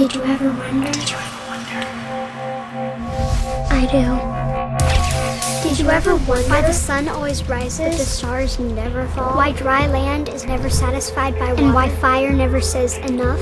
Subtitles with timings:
[0.00, 0.90] Did you ever wonder?
[0.92, 1.86] Did you ever wonder?
[3.70, 5.68] I do.
[5.68, 9.36] Did you ever wonder why the sun always rises, but the stars never fall?
[9.36, 13.38] Why dry land is never satisfied by water, and why fire never says enough?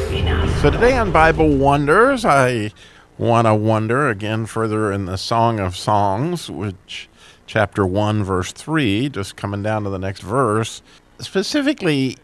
[0.60, 2.72] So today on Bible Wonders, I
[3.18, 7.08] want to wonder again further in the Song of Songs, which
[7.46, 10.82] chapter 1, verse 3, just coming down to the next verse,
[11.20, 12.16] specifically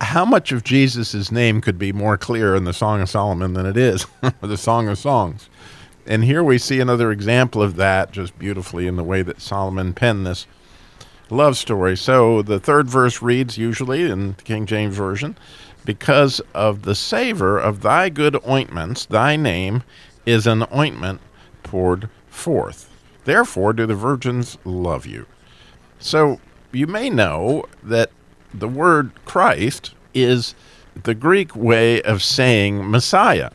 [0.00, 3.66] how much of Jesus' name could be more clear in the Song of Solomon than
[3.66, 5.48] it is or the Song of Songs?
[6.06, 9.92] And here we see another example of that just beautifully in the way that Solomon
[9.92, 10.46] penned this
[11.28, 11.96] love story.
[11.96, 15.36] So the third verse reads usually in the King James Version,
[15.84, 19.82] because of the savor of thy good ointments, thy name
[20.26, 21.20] is an ointment
[21.62, 22.90] poured forth.
[23.24, 25.26] Therefore do the virgins love you.
[25.98, 26.40] So
[26.72, 28.10] you may know that
[28.52, 30.54] the word Christ is
[31.02, 33.50] the Greek way of saying Messiah.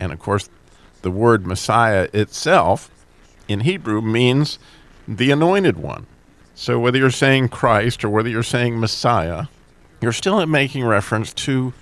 [0.00, 0.48] And of course,
[1.02, 2.90] the word Messiah itself
[3.48, 4.58] in Hebrew means
[5.06, 6.06] the anointed one.
[6.54, 9.46] So whether you're saying Christ or whether you're saying Messiah,
[10.00, 11.72] you're still making reference to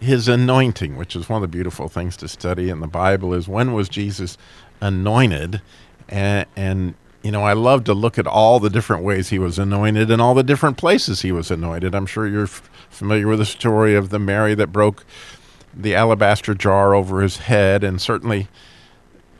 [0.00, 3.46] his anointing, which is one of the beautiful things to study in the Bible is
[3.46, 4.36] when was Jesus
[4.80, 5.62] anointed?
[6.08, 9.58] And, and you know, I love to look at all the different ways he was
[9.58, 11.94] anointed and all the different places he was anointed.
[11.94, 15.04] I'm sure you're f- familiar with the story of the Mary that broke
[15.74, 18.48] the alabaster jar over his head, and certainly,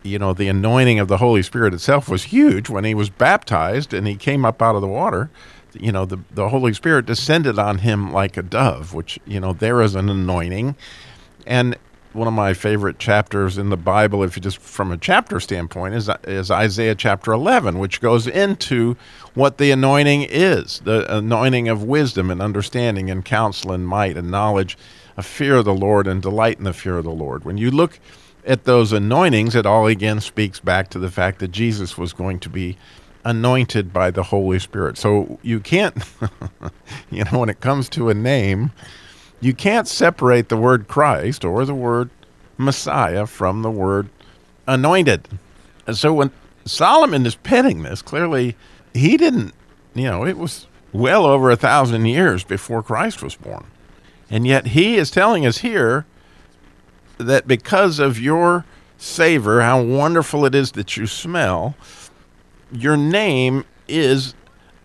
[0.02, 3.92] you know, the anointing of the Holy Spirit itself was huge when he was baptized
[3.92, 5.30] and he came up out of the water.
[5.74, 9.52] You know, the, the Holy Spirit descended on him like a dove, which, you know,
[9.52, 10.77] there is an anointing.
[11.46, 11.77] And
[12.14, 15.94] one of my favorite chapters in the Bible, if you just from a chapter standpoint,
[15.94, 18.96] is is Isaiah chapter 11, which goes into
[19.34, 24.30] what the anointing is the anointing of wisdom and understanding and counsel and might and
[24.30, 24.77] knowledge,
[25.16, 27.44] a fear of the Lord and delight in the fear of the Lord.
[27.44, 27.98] When you look
[28.44, 32.40] at those anointings, it all again speaks back to the fact that Jesus was going
[32.40, 32.77] to be
[33.24, 34.98] anointed by the Holy Spirit.
[34.98, 35.96] So you can't,
[37.11, 38.72] you know, when it comes to a name,
[39.42, 42.11] you can't separate the word Christ or the word
[42.57, 44.08] Messiah from the word
[44.69, 45.29] anointed.
[45.86, 46.30] And so when
[46.64, 48.57] Solomon is penning this, clearly
[48.95, 49.52] he didn't,
[49.95, 53.67] you know, it was well over a thousand years before Christ was born.
[54.31, 56.07] And yet he is telling us here
[57.19, 58.64] that because of your
[58.97, 61.75] savor, how wonderful it is that you smell,
[62.70, 64.35] your name is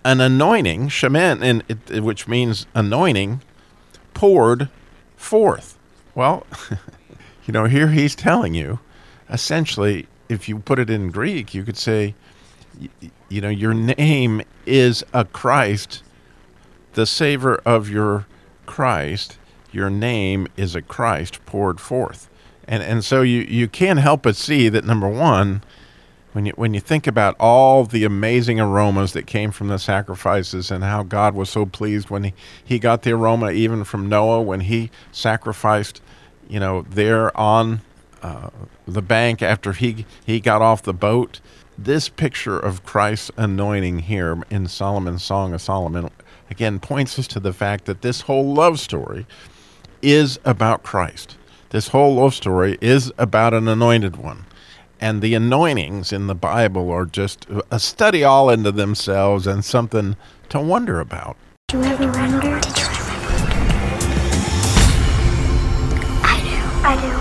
[0.04, 3.42] an anointing, shemen, and which means anointing,
[4.18, 4.68] poured
[5.16, 5.78] forth.
[6.16, 6.48] Well,
[7.46, 8.80] you know, here he's telling you,
[9.30, 12.16] essentially, if you put it in Greek, you could say,
[13.30, 16.02] you know, your name is a Christ,
[16.94, 18.26] the savor of your
[18.66, 19.38] Christ.
[19.72, 22.28] Your name is a Christ poured forth.
[22.68, 25.62] And, and so you, you can't help but see that number one,
[26.34, 30.70] when you when you think about all the amazing aromas that came from the sacrifices
[30.70, 32.34] and how God was so pleased when he,
[32.64, 36.02] he got the aroma even from Noah when he sacrificed,
[36.48, 37.82] you know, there on
[38.22, 38.50] uh,
[38.88, 41.40] the bank after he he got off the boat.
[41.78, 46.10] This picture of Christ's anointing here in Solomon's Song of Solomon
[46.50, 49.26] again points us to the fact that this whole love story
[50.02, 51.38] is about Christ.
[51.70, 54.46] This whole love story is about an anointed one
[55.00, 60.16] and the anointings in the Bible are just a study all into themselves and something
[60.50, 61.38] to wonder about.
[61.68, 62.60] Did you ever wonder?
[62.60, 63.54] Did you ever wonder?
[66.24, 66.88] I do.
[66.88, 67.17] I do.